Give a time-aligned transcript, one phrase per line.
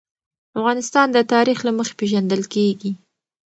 [0.59, 2.91] افغانستان د تاریخ له مخې پېژندل کېږي.